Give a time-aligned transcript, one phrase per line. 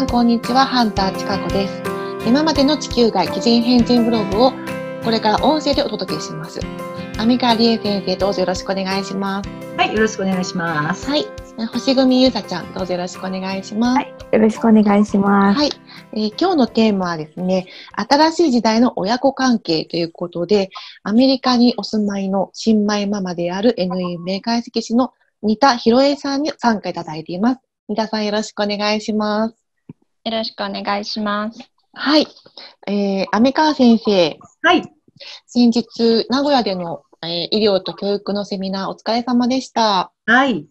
[0.00, 0.64] さん、こんにちは。
[0.64, 1.82] ハンターちかこです。
[2.26, 4.52] 今までの地球外奇人変人ブログを
[5.04, 6.58] これから音声でお届けします。
[7.18, 9.50] アミカリエ先生、どうぞよろしくお願いします。
[9.76, 11.06] はい、よろしくお願いします。
[11.06, 11.26] はい。
[11.70, 13.96] 星組ゆうさちゃん、どうぞよろしくお願いします。
[13.96, 15.58] はいよろしくお願いします。
[15.58, 15.70] はい、
[16.14, 17.66] えー今日のテーマはですね、
[18.08, 20.70] 新しい時代の親子関係ということで、
[21.02, 25.12] アメリカにお住まいの新米ママである NE 名解析師の
[25.42, 27.60] 新田博恵さんに参加いただいています。
[27.88, 29.59] 新田さんよろしくお願いします。
[30.22, 31.58] よろしくお願いします。
[31.94, 32.26] はい。
[32.86, 34.82] えー、ア川先生、はい、
[35.46, 40.12] 先日、名古屋での、えー医療と教育のセミナーお疲れ様でした。
[40.26, 40.66] はい、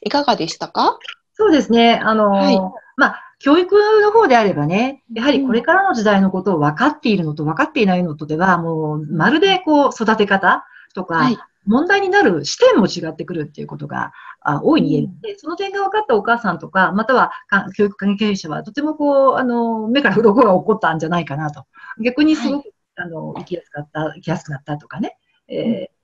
[0.00, 0.98] いかがでしたか？
[1.32, 2.00] そうですね。
[2.04, 2.60] あのーはい
[2.96, 10.64] まあ、教育の方であればね、やはりこれからの時代のことを分かっているのと分かっていないのとでは、もう、まるでこう、育て方
[10.94, 11.38] とか、はい。
[11.66, 15.08] 問題になる視点も違ってくるっていうことがあ大いに言える。
[15.22, 21.64] で、その点が分かったお母さんとか、またはか教育関係者は、とてもこう、あの、目から鱗が起こったんじゃないかなと。
[22.02, 25.16] 逆にすごく、あの、生きやすかった、生きやすくなったとかね。
[25.48, 25.94] えー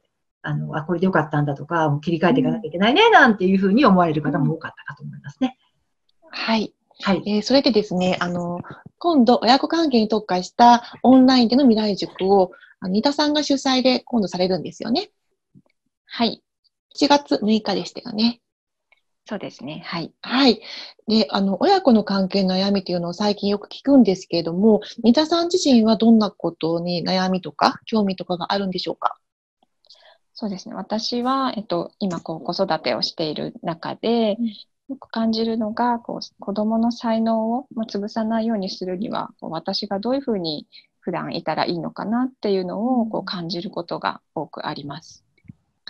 [0.42, 5.58] あの、あ、これでよかったんだとか、もう切り替えていかなきゃいけないね、なんていうふうに思われる方も多かったかと思いますね。
[6.30, 6.74] はい。
[7.02, 7.22] はい。
[7.26, 8.60] えーそれでですね、あの、
[8.98, 15.10] 今度、親子関係に特化したオンラインでの未来塾を、あの、新田さんが主催で今度されるんですよね。
[16.12, 16.42] はい。
[16.92, 18.40] 7月6日でしたよね。
[19.26, 19.82] そうですね。
[19.86, 20.12] はい。
[20.22, 20.60] はい。
[21.06, 29.18] で、あの、親子の関係の悩みというのを最近よく聞くんですけれども、新田さん自身はどんなことに悩みとか、興味とかがあるんでしょうか？
[30.34, 30.74] そうですね。
[30.74, 40.66] 私は、えっと、今、こう、子育てをしている中でうん、よく感じるのが、こう、子供の才能をまあ潰さないようにするには、こう私がどういうふうに
[40.98, 45.24] 普段いたらいいのかなっていうのを、こう、感じることが多くあります。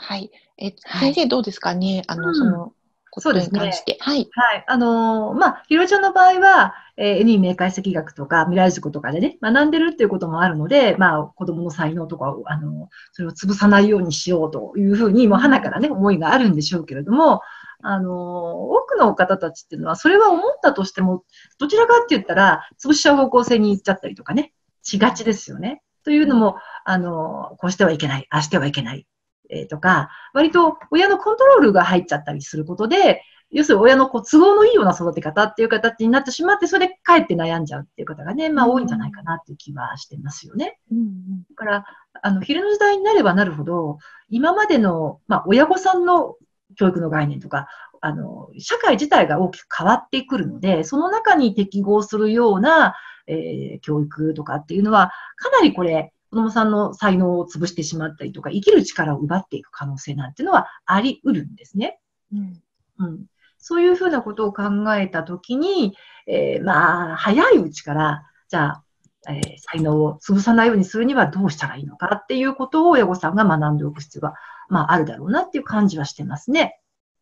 [0.01, 0.31] はい。
[0.59, 1.75] え、はい先生どうですか？
[1.75, 2.73] ねあの、うんその
[3.13, 3.97] ことにそうですね関して。
[4.01, 4.29] はい。
[4.31, 4.65] はい。
[4.69, 17.41] あのーまあ、ひろちゃんの場合は、えー、NE 明解析学とか未来塾とかでね、学んでるっていうこともあるので、まあ、子供の才能とかを、あのーそれを潰さないようにしようというふうに、もう花からね、思いがあるんでしょうけれども、
[17.83, 21.25] あのー多くの方たちっていうのは、それは思ったとしても、
[21.59, 25.83] どちらかって言ったら、潰しちゃう方向性に行っちゃったりとかね、しがちですよね。
[26.05, 29.07] というのも、あのーこうしてはいけない、ああしてはいけない、
[29.51, 40.79] えーとか、割と親のコントロールが入っちゃったりすることで、要するに親のこう都合のいいような育て方っていう形になってしまって、それでかえって悩んじゃうっていう方がね、まあ多いんじゃないかなっていう気はしてますよね。
[40.91, 41.85] うんだから、
[42.23, 46.37] あの、昼の時代になればなるほど、今までの、まあ親御さんの
[46.77, 47.67] 教育の概念とか、
[48.01, 52.95] あの、社会自体が大きく変わってくるので、その中に適合するような、
[53.27, 61.99] えー教育とかっていうのは、かなりこれ、子供さんの才能を潰してしまったりとか、生きる力を奪っていく可能性なんていうのはあり得るんですね。
[62.33, 62.63] うん
[63.01, 63.27] うん、
[63.59, 64.63] そういうふうなことを考
[64.95, 65.97] えたときに、
[66.27, 68.85] えーまあ、早いうちから、じゃあ、
[69.29, 74.35] えー才能を潰さないようにするにはどうしたらいいのかっていうことを親御さんが学んでおく必要が、
[74.69, 76.80] まあ、あるだろうなっていう感じはしてますね。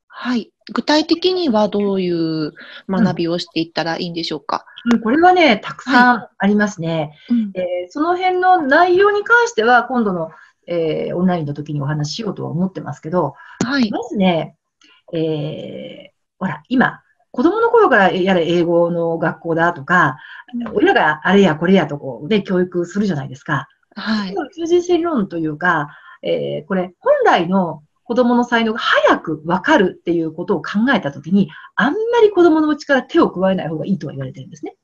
[0.08, 0.50] はい。
[0.72, 2.52] 具体的にはどういう
[2.88, 7.16] 学びをしていったらいいんでしょうか、うん、これはね、たくさんありますね。
[7.30, 10.30] うんえーその辺の内容に関しては、今度の、
[10.66, 13.90] えーオンラインの時にお話ししようとは思ってますけど、はい。
[13.90, 14.56] まずね、
[15.14, 20.18] えーほら、今、子供の頃からやれ英語の学校だとか、
[20.74, 23.68] 親があれやこれやとこう、ね、教育するじゃないですか。
[23.94, 24.34] はい。
[24.52, 25.88] 通人性理論というか、
[26.22, 34.76] えーこれ、本来の子供の才能が早くわかるっていうことを考えたときに、あんまり子供のうちから手を加えない方がいいとは言われてるんですね。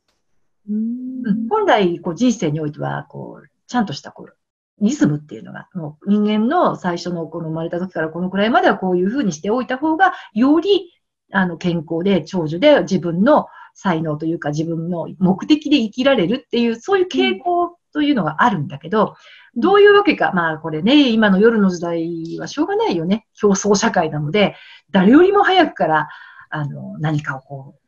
[0.68, 4.36] うん、本来、こう人生においては、こう、ちゃんとした、こう、
[4.82, 10.92] リズムっていうのが、もう人間の最初のこの生まれた時からこのくらいまではこういうふうにしておいた方が、より、
[11.32, 19.14] あの、健康で長寿で自分の才能というか自分の目的で生きられるっていう、そういう傾向というのがあるんだけど、
[19.56, 23.26] どういうわけか、まあこれね、今の夜の時代はしょうがないよね。
[23.34, 24.56] 競争社会なので、
[24.90, 26.08] 誰よりも早くから、
[26.50, 27.80] あの、何かをこう、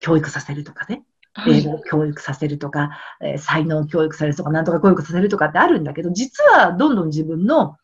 [0.00, 1.02] 教育させるとかね。
[1.34, 1.58] はい。
[1.58, 2.90] 英語を教育させるとか、
[3.20, 7.76] えー才能を教育させるとか、なんとか教育させるとかってあるんだけど、実はどんどん自分の、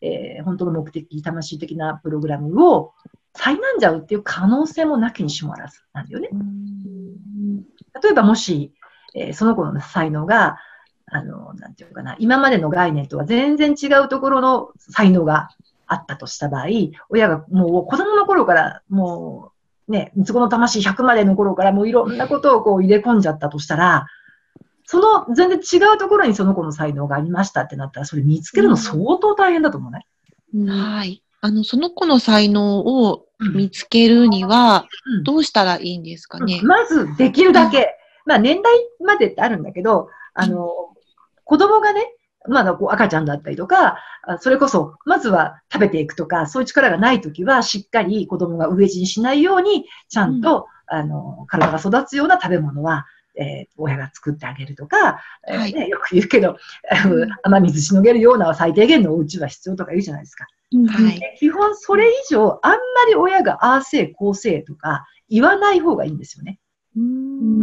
[0.00, 2.92] えー本当の目的、魂的なプログラムを
[3.34, 6.28] 災難じゃうっていう可能性もなきにしもあらずなんだよね。
[6.32, 6.60] うん
[8.02, 8.72] 例えばもし、
[9.14, 10.58] えーその子の才能が、
[11.10, 15.50] あの、なんていうのかな、今までの概念とは全然違うところの才能が
[15.86, 16.66] あったとした場合、
[17.08, 19.52] 親がもう子供の頃からも
[19.88, 24.06] うね、三つ子の魂100までの頃からもういろんなことをこう入れ込んじゃったとしたら、
[24.84, 30.06] その全然違うところにその子の才能がありましたってなったら、それ見つけるの相当大変だと思うね。
[30.72, 31.22] はい。
[31.40, 36.60] あの、その子の才能を見つけるにはうんどうしたらいいんですかね？
[36.62, 37.96] まず、できるだけ、
[38.26, 38.72] まあ、年代
[39.04, 40.89] までってあるんだけど、あの、
[41.50, 42.06] 子供がね、
[42.48, 53.04] まだこう赤ちゃんだったりとか、あそれこそ、まずは食べていくとか、そういう力がないときは、しっかり子供が飢え死にしないように、ちゃんと、あの、体が育つような食べ物は、
[53.36, 56.56] えー親が作ってあげるとか、えーはいね、よく言うけど、
[56.88, 60.46] あの 雨水しのげるような最低限のお家は必要とか言うじゃないですか。
[60.88, 61.18] はい。
[61.18, 66.60] で基本それ以上、あんまり親がああせい、こうせいとか言わない方がいいんですよね。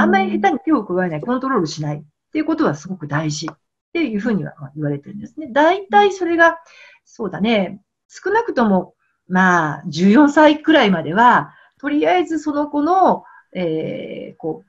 [0.02, 2.02] あんまり下手に手を加えない、コントロールしないっ
[2.34, 3.48] ていうことはすごく大事
[3.90, 5.48] っていうふうにはまあ言われてるんですね。
[5.52, 6.58] 大体それが、
[7.06, 8.94] そうだね、少なくとも、
[9.28, 13.24] まあ、14歳くらいまでは、とりあえずその子の、
[13.54, 14.68] えーこう、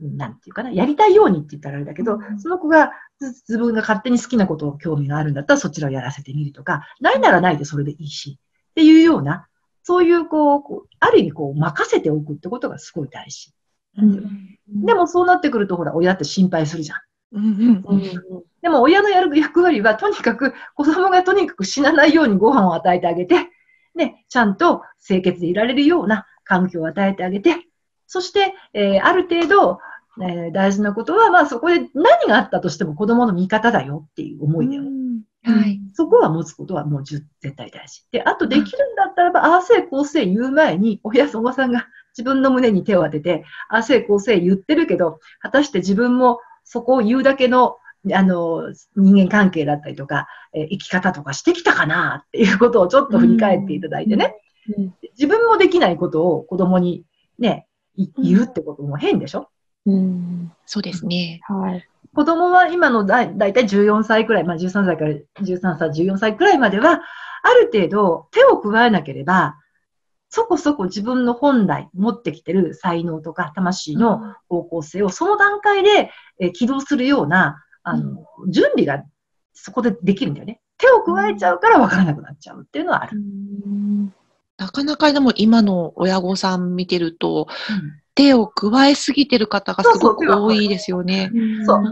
[0.00, 8.38] なんていうかな、やりたいようにって言ったらあれだけど、その子がず自分が勝手に好きなことを興味があるんだったらそちらをやらせてみるとか、ないならないでそれでいいし、
[8.70, 9.48] っていうような、
[9.82, 13.52] そういうこう、こうある意味こう任せておくってことがすごい大事。
[14.68, 16.98] でもそうなってくるとほら、親って心配するじゃん。
[17.32, 23.48] うんうんうんでも親のやる役割はとにかく子供がとにかく死なないようにご飯を与えてあげて、
[23.94, 27.56] ね、ちゃんと清潔でいられるような環境を与えてあげて、
[28.06, 29.78] そして、えーある程度、
[30.20, 34.90] えー大事なことは、まあそこで何があったとしても子供の味方だよっていう思いだよね。
[35.44, 35.80] はい。
[35.94, 38.04] そこは持つことはもう絶対大事。
[38.10, 41.86] で、あとできるんだったらば、ああせいこうせい言う前に、親、おばさんが
[42.16, 46.40] 自分の胸に手を当てて、ああせいこうせい言ってるけど、果たして自分も
[46.70, 47.76] そこを言うだけの、
[48.12, 54.36] あの、人間関係だったりとか、えー生き方とかしてきたかなっていうことをちょっと振り返っていただいてね。
[55.18, 57.04] 自分もできないことを子供に
[57.38, 57.66] ね、
[57.96, 59.48] い言うってことも変でしょ？
[59.86, 60.52] うん。
[60.66, 61.40] そうですね。
[61.48, 61.88] はい。
[62.14, 65.12] 子供は今のだだいたい14歳くらい、まあ13歳から
[65.42, 67.00] 13歳、14歳くらいまでは、
[67.42, 69.56] ある程度手を加えなければ、
[70.30, 79.04] そこそこ自分の本来持ってきてる才能とか魂の方向性をその段階で、えー起動するような、あの、準備が
[79.54, 80.60] そこでできるんだよね。
[80.76, 83.18] 手を加えちゃうから分からなくなっちゃうっていうのはある。
[84.56, 87.48] なかなかでも今の親御さん見てると、
[88.14, 91.32] 手を加えすぎてる方がすごく多いですよね。
[91.64, 91.82] そう。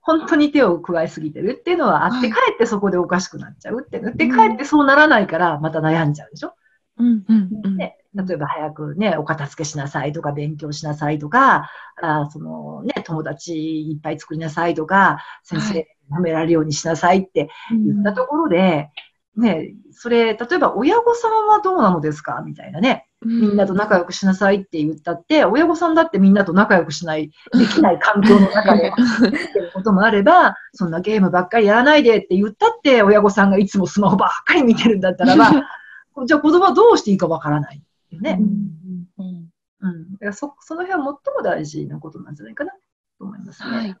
[0.00, 2.30] 本当に手を加えすぎてるっていうのはあって、はい。
[2.30, 4.16] かえってそこでおかしくなっちゃうっていうの。
[4.16, 6.54] で、かえってそうならないからまた悩んじゃうでしょ
[6.98, 7.76] うんうんうん。
[7.76, 11.70] ね、例えば早くね、お片付けしなさいとか、勉強しなさいとか、
[12.02, 18.90] あそのね、友達いっぱい作りなさいとか、先生褒められるようにしなさいって言ったところで、
[19.36, 22.42] ね、それ、例えば親御さんはどうなのですか？
[22.44, 23.04] みたいなね。
[23.24, 35.50] みんなと仲良くしなさいって言ったって、親御さんだってみんなと仲良くしない、できない環境の中で 生きてることもあれば、そんなゲームばっかりやらないでって言ったって、親御さんがいつもスマホばっかり見てるんだったらば、
[36.26, 37.82] じゃあ子供はどうしていいかわからない
[38.12, 38.38] ね。
[38.40, 39.50] うん
[39.80, 40.12] うん。
[40.12, 42.72] だからそ、その辺は最も大事なことなんじゃないかな
[43.18, 43.76] と思いますね。
[43.76, 43.96] はい。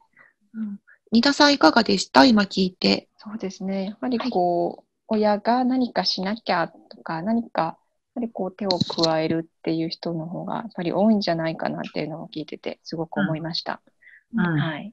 [0.54, 0.80] うん
[1.10, 2.26] 新田さんいかがでした？
[2.26, 3.08] 今聞いて。
[3.16, 3.86] そうですね。
[3.86, 7.76] やっぱりこう、親が何かしなきゃとか、何か、やっ
[8.16, 13.80] ぱりこう手を加えるっていう人の方がやっぱり多いんじゃないかなっていうのを聞いてて、すごく思いました。
[14.34, 14.92] うんはい。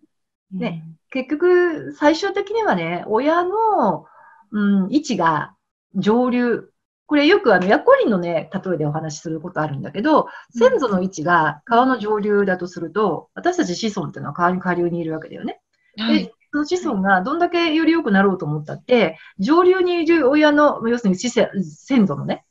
[0.53, 4.05] ね結局、最終的にはね、親の、
[4.51, 5.53] うん、位置が
[5.95, 6.71] 上流。
[7.07, 15.59] これよくあの、ヤコリンのね、例えでお話しすることあるんだけど、先祖の位置が川の上流だとすると、私たち子孫っていうのは川に下流にいるわけだよね。
[15.97, 22.45] はいで、その子孫がどんだけより良くなろうと思ったって、上流にいる親の、要するに先祖のね、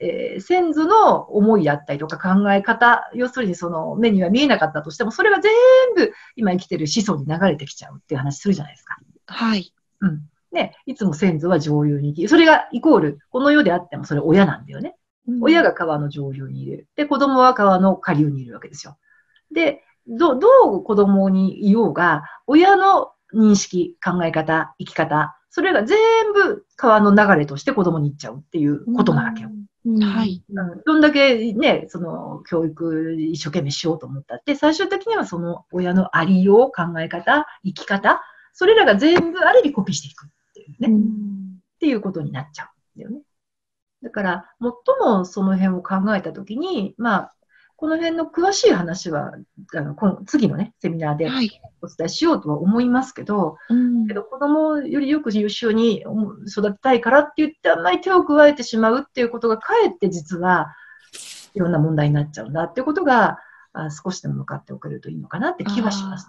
[0.00, 5.52] えー先祖の思いだったりとか考え方、要するにその目には見えなかったとしても、それが全
[5.94, 8.98] 部今生きてる子孫に流れてきちゃうっていう話するじゃないですか。
[9.26, 9.72] はい。
[10.00, 10.22] うん。
[10.52, 14.96] ね、いつも先祖は上流にいて、それがイコール、この世であってもそれ親なんだよね。
[15.40, 16.88] 親が川の上流にいる。
[16.96, 18.98] で、子供は川の下流にいるわけですよ。
[19.52, 25.98] で、どどう子供にいようが、親の認識、考え方、生き方、それが全
[26.32, 29.50] 部川の流れとして子供に行っちゃうっていうことなわけよ。
[30.00, 30.42] はい。
[30.48, 40.28] うんどんだけね、その教育一生懸命しようと思ったって、最終的にはその親のありよう、考え方、生き方、それらが全部ある意味コピーしていく
[40.88, 41.04] っていうね。
[41.76, 43.22] っていうことになっちゃうんだよね。
[44.02, 44.70] だから、最
[45.00, 47.34] もその辺を考えたときに、まあ、
[47.76, 49.32] この辺の詳しい話は、
[49.74, 51.50] あの今次のね、セミナーではい。
[51.82, 56.04] お伝えしようとは思いますけど、うんけど子供よりよく優秀に
[56.48, 60.76] 育てたいからって言ってあんまり手を加えてしまうっていうことがかえって実は
[61.54, 63.38] いろんな問題になっちゃうんだっていうことが
[63.72, 66.28] あ少しでも分かっておけるといいのかなって気はします。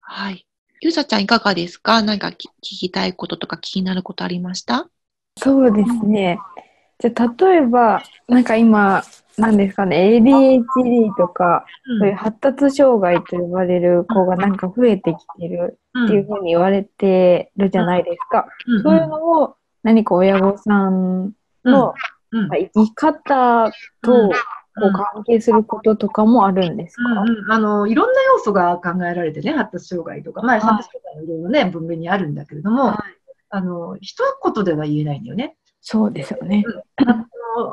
[0.00, 0.47] はい。
[0.80, 2.02] ゆうさちゃんいかがですか？
[2.02, 4.88] 何かき聞きたいこととか気になることありました？
[5.36, 6.38] そうですね。
[7.00, 9.02] じゃあ例えば、なんか今、
[9.36, 11.64] なんですかね、ADHD とか、
[12.00, 18.46] そういう発達障害と呼ばれる子がなんか増えてきてるっていうふうに言われてるじゃないですか。
[18.66, 18.82] うん。
[18.82, 21.32] そういうのを何か親御さん
[21.64, 21.94] の、
[22.32, 22.48] うん。
[22.48, 24.30] まあ生き方と
[24.80, 30.60] こう関係することとかもあるんですか、うんうん、あのいろんな要素が考えられてね、発達障害とか、まあ、い。
[30.60, 32.96] 発達障害のいろいろね、分類にあるんだけれども、はい。
[33.50, 34.22] あの一
[34.54, 35.56] 言では言えないんだよね。
[35.80, 36.64] そうですよね。
[36.96, 37.24] あの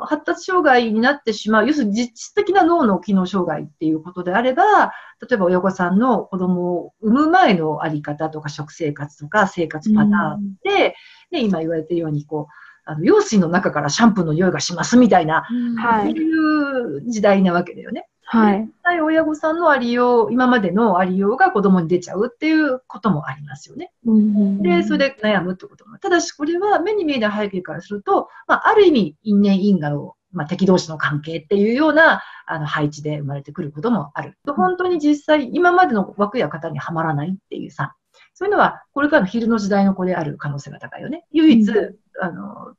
[0.06, 10.94] 発達障害になってしまう、要するに実質的な脳の機能障害っていうことであれば、例えば親御さんの子供を産む前のあり方とか食生活とか生活パターンで、
[11.30, 16.12] ね、今言われているようにこうあの、用水の中からシャンプーの匂いがしますみたいな、そうはい。
[16.12, 18.08] いう時代なわけだよね。
[18.28, 18.60] はい。
[18.60, 23.92] 実際親御さんのありよう、今までのありようが子供に出ちゃうっていうこともありますよね。
[24.04, 25.98] で、それで悩むってことも。
[25.98, 34.36] ただし、これは目に見えない背景からすると、まあ、ある意味、因縁因果の、まあ、敵同士の関係っていうようなあの配置で生まれてくることもある。
[34.44, 37.94] 本当に実際、今までの枠や型にはまらないっていうさ、
[38.38, 41.24] そういうのは、これからの昼の時代の子である可能性が高いよね。
[41.32, 42.74] 唯一、うあの、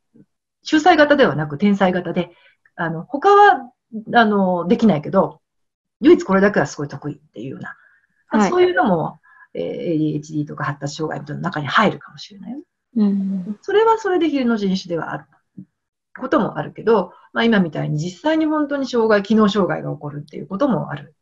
[0.61, 2.31] 秀才型ではなく天才型で、
[2.75, 3.71] あの、他は、
[4.13, 5.41] あの、できないけど、
[5.99, 7.75] 唯一これだけはすごい得意っていうような、
[8.27, 9.19] はいそういうのも、
[9.55, 12.63] えー ADHD とか発達障害の中に入るかもしれないよね。
[12.97, 13.59] うん。
[13.63, 15.25] それはそれで昼の人種ではある
[16.19, 21.15] こともあるけど、まあ、今みたいに実際に本当に障害、機能障害が起こるっていうこともある。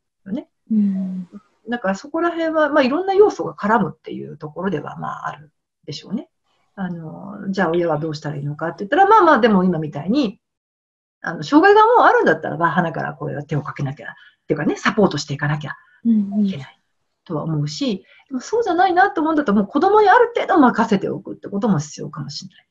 [1.70, 5.52] だからそこら辺は、まあ、いろんな要素が絡むっていうところでは、まあ、ある
[5.86, 6.30] でしょうね。
[6.76, 10.40] あの、じゃあ親はどうしたらいいのかって言ったら、まあまあ、でも今みたいに、
[11.22, 14.14] あの、障害がもうあるんだったらば、鼻からこれは手をかけなきゃ、っ
[14.48, 15.74] ていうかね、サポートしていかなきゃ
[16.06, 16.80] うんいけない
[17.24, 22.68] とは思うし、でもそうじゃないなと思うんだったら、もう子供にある程度任せておくってことも必要かもしれない。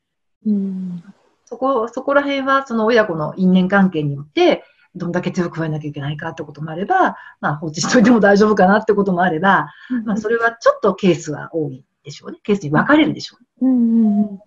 [0.46, 1.04] うん。
[1.46, 9.68] そこ、そこら辺は、その親子の因縁関係によって、どんだけ手を加えなきゃいけないかってこともあれば、まあ放置しといても大丈夫かなってこともあれば、
[10.04, 12.38] まあそれはちょっとケースは多いでしょうね。
[12.42, 13.70] ケースに分かれるでしょうね。
[13.70, 14.40] うんうんうん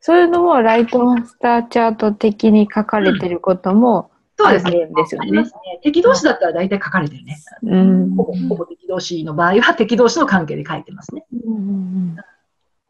[0.00, 4.86] そういうのもライトマスターチャート的に書かれてることもそうですね。
[4.86, 5.52] んですよねあります。
[5.52, 5.80] ね。
[5.82, 7.36] 敵同士だったら大体書かれてるね。
[7.64, 11.26] うんほぼ、ほぼ敵同士の場合は敵同士の関係で書いてますね。
[11.44, 12.16] うんうん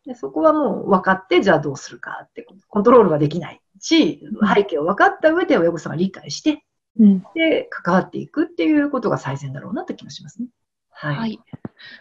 [0.06, 4.22] でそこはもう分かって、じゃあどうするかって、コントロールはできないし、
[4.54, 6.58] 背景を分かった上で親御さんが理解して、うん
[7.34, 10.48] で、関わっていくっていうことが最善だろうなって気がしますね。
[10.90, 11.16] はい。
[11.16, 11.40] はい。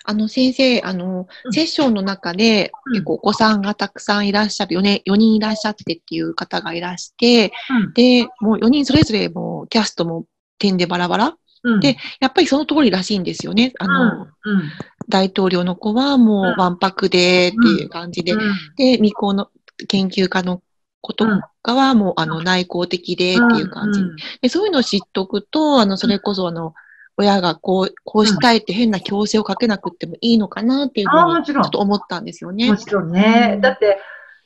[0.05, 1.53] あの、先生、あの、うん。
[1.53, 2.93] セッションの中で、うん。
[2.93, 7.93] 結構お子さんがたくさんいらっしゃる、4, 年4人いらっしゃってっていう方がいらして、うん。
[7.93, 10.25] で、もう4人それぞれもうキャストも
[10.57, 11.37] 点でバラバラ。
[11.63, 11.79] うん。
[11.79, 13.73] でやっぱりその通りらしいんですよね。
[13.79, 14.71] あの、うん。
[15.09, 16.79] 大統領の子はもうわん。
[16.79, 18.39] ぱくでっていう感じで、うん。
[18.77, 19.49] で、未婚の
[19.87, 20.61] 研究家の
[21.07, 21.25] 子と
[21.61, 24.01] かはもうあの内向的でっていう感じ。
[24.41, 26.73] でそういうのを知っとくと、あの、それこそあの、
[27.15, 32.77] 親がこう、こうしたいって変な強制をかけなくってもいいのかなっていうふうに、ちあーもちろんょっと思ったんですよねも。
[32.77, 33.53] ちろんね。
[33.55, 33.99] うんだって、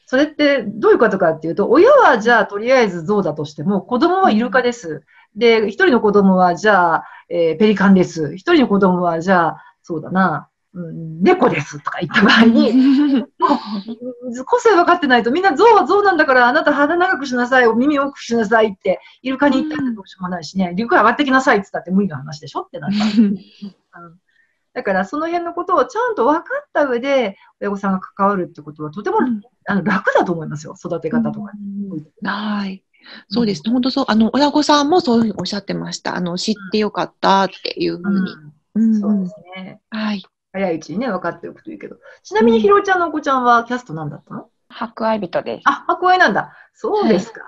[0.06, 5.03] それってどういうことかっていうと、親はじゃあとりあえず象だとしても、子供はイルカです。
[5.36, 8.36] で、一人の子供はじゃあ、えーペリカンです。
[8.36, 13.25] 一人の子供はじゃあ、そうだな、うん、猫ですとか言った場合に、
[14.46, 23.06] 個性分かってないと、みんな象は象なんだから、あなた鼻長くしなさい、耳大きくしなさいって、イルカに言ったってどうしようもないしね、イルカ上がってきなさいって言ったって無理な話でしょってなった。
[24.01, 24.18] うん
[24.74, 29.18] だから、その辺のことをちゃんと分かった上で、親御さんが関わるってことは、とても、
[29.68, 31.51] あの楽だと思いますよ、育て方とか。
[32.24, 32.82] はい。
[33.28, 33.72] そうですね。
[33.74, 34.06] 本当そう。
[34.08, 36.16] あの、親御さんもそういうふうにおっしゃってました。
[36.16, 38.32] あの、知ってよかったっていうふうに。
[38.32, 39.82] うんうんそうですね。
[39.90, 40.24] はい。
[40.53, 41.98] 早いうちにね、分かっておくといいけど。
[42.24, 44.50] ちなみに、ひろいちゃんのお子ちゃんはキャストなんだったの？
[44.70, 45.62] 博愛人です。
[45.65, 46.53] あ、白愛なんだ。
[46.74, 47.41] そうですか。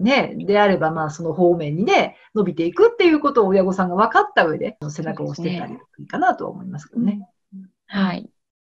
[0.00, 7.28] ね、であれば、まあ、その方面にね、伸びていくっていうことを親御さんが分かった上で、背中を押してたらいいかなとは思いますけどね。
[7.86, 8.28] はい。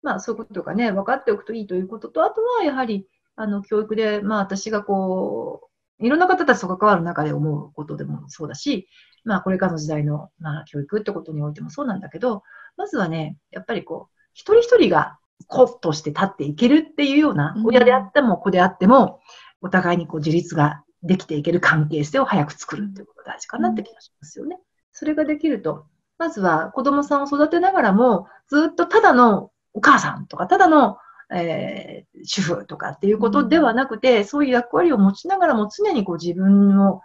[0.02, 5.69] まあ、そういうことがね、分かっておくといいということと、あとはやはり、あの、教育で、まあ、私がこう、
[6.00, 8.88] いろんな方たちと関わる中で思うことでもそうだし、
[9.24, 12.42] まあ、これからの時代の、まあ、教育ってことにおいてもそうなんだけど、
[12.76, 19.20] まずはね、やっぱりこう、一人一人が子として立っていけるっていうような、うん親であっても子であっても、
[19.60, 24.58] お互いにこう自立ができていける関係性を早く作るっていうことが大事かなって気がしますよね。
[24.92, 25.86] それができると、
[26.18, 30.98] まずは子供さんを育てながらも、ずっとただのお母さんとか、ただの、
[31.32, 37.00] えー主婦とかっていうことではなくて、そういう役割を持ちながらも常にこう自分を、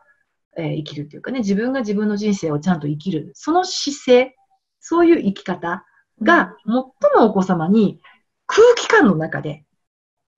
[0.58, 4.36] えー生きるっていうかね、自分が自分の人生をちゃんと生きる、その姿勢、
[4.80, 5.86] そういう生き方
[6.22, 6.92] が最も
[7.26, 8.02] お子様に
[8.46, 9.66] 空気感の中で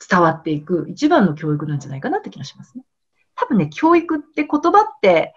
[0.09, 2.83] 伝わっていく一番の教育なんじゃないかなって気がしますね。
[3.35, 5.33] 多分ね、教育って言葉って、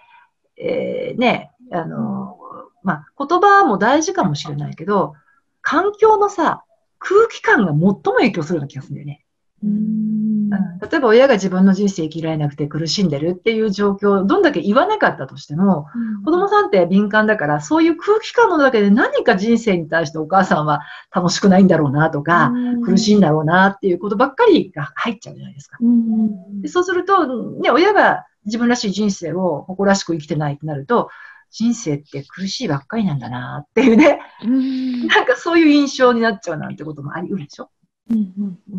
[0.56, 2.36] えーね、あの、
[2.82, 5.14] まあ、言葉も大事かもしれないけど、
[5.60, 6.64] 環境のさ、
[7.00, 9.24] 空気感が最も影響するような気がするんだよね。
[9.64, 10.50] うん。
[10.50, 15.86] 例えば親が自分の人生生きられなくて苦しんでるっていう状況をどんだけ言わなかったとしても、
[16.24, 20.80] 子供さんって敏感だから、そういう空気感のだけで何か人生に対してお母さんは
[21.14, 22.52] 楽しくないんだろうなとか、
[22.84, 25.78] 苦しいんだろうなっていうことばっかりが入っちゃうじゃないですか。
[25.80, 26.62] うん。
[26.62, 31.10] でそうすると、ね、親が自分らしい人生を誇らしく生きてないってなると、
[31.50, 35.06] 人生って苦しいばっかりなんだなっていうね、うん。
[35.08, 37.70] なんかそういう印象になっちゃうなんてこともあり得るでしょ？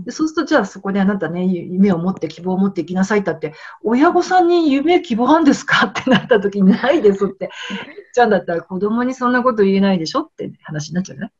[0.05, 5.85] でそうすると、じゃあそこであなたね、夢を持って希望を持って生きなさいってって、親御さんに夢、希望あるんですか？
[5.85, 7.49] ってなった時にないですって。
[7.69, 7.81] 言っ
[8.13, 10.23] ちゃうんだったら子供にそんなこと言えないでしょ？
[10.23, 11.31] って話になっちゃうね。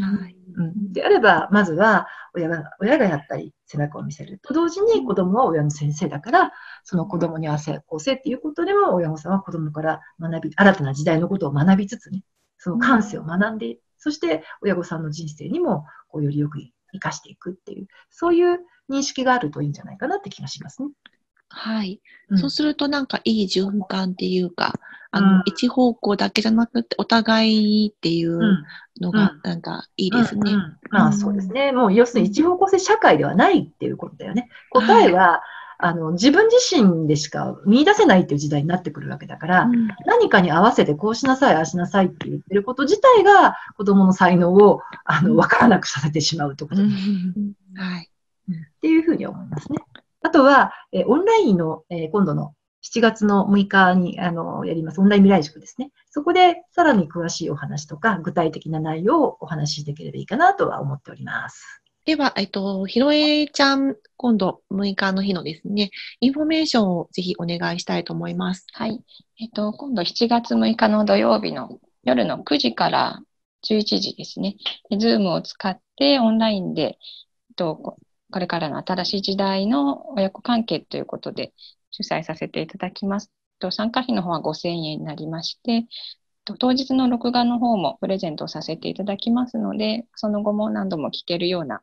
[0.00, 4.54] はいうん、であれば、まずは親が親がやったり背中を見せると。
[4.54, 12.22] 同時に子供は親の先生だから、その子供に合わせ、こうせっていうことでも親御さんは子供から学び、新たな時代のことを学びつつね、
[12.58, 16.58] その感性を学んで、そして親御さんの人生にもこうよりよく
[16.92, 18.58] 生かしていくっていう、そういう
[18.90, 20.88] 認識があるといいんじゃないかなって気がしますね。
[21.48, 22.00] はい。
[22.30, 22.38] うん。
[22.38, 24.74] そうするとなんかいい循環っていうか、
[25.10, 25.24] あうん。
[25.38, 28.64] の、一方向だけじゃなくて、お互いにっていううん。
[29.00, 30.52] のがうん、なんかいいですね。
[30.52, 30.58] うん。
[30.58, 30.78] うん。
[30.90, 31.72] まあそうですね。
[31.72, 34.48] もう要するに一方向性社会ではないっていうことだよね。
[34.70, 35.42] 答えは、
[35.78, 39.70] あの自分自身でしか見出せないっていう時代になってくるわけだから、
[40.06, 46.92] 何かに合わせてこうしなさい、ああしなさいって言ってること自体が子供の才能をあの分からなくさせてしまうってことうだん。
[47.74, 48.10] はい。
[48.50, 49.78] っていうふうに思いますね。
[50.26, 52.52] あとは、えーオンラインの、えー今度の
[52.82, 55.90] 7月の6日にあのやりますオンライン未来塾ですね。
[56.10, 61.82] そこでさらに詳しいお話とか具体的な内容をお話しできればいいかなとは思っております。
[62.04, 65.90] では、えっと、ひろえちゃん、今度6日の日のですね、
[66.20, 68.66] インフォメーションをぜひお願いしたいと思います。
[68.72, 69.00] はい。
[69.40, 73.20] えっと、今度7月6日の土曜日の夜の9時から
[73.68, 74.56] 11時ですね。
[74.90, 81.52] で Zoom を使ってオンラインで、えっと、ここれからの新しい時代の親子関係ということで
[81.90, 83.30] 主催させていただきます。
[83.58, 85.84] と参加費の方は5000円になりまして、えっ
[86.44, 91.82] と当日の録画の方もプレゼントさせていただきますので、その後も何度も聞けるような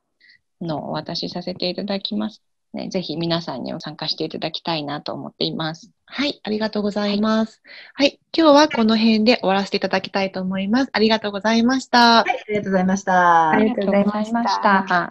[0.61, 2.43] のをお渡しさせていただきます。
[2.73, 5.91] ね、ぜひ皆さんにも参加していただきたいなと思っています。
[6.05, 7.61] はい、ありがとうございます。
[7.93, 10.89] はい、今日はこの辺で終わらせていただきたいと思います。
[10.91, 12.23] ありがとうございました。
[12.23, 13.49] はい、ありがとうございました。
[13.49, 14.93] ありがとうございましたありがとうございました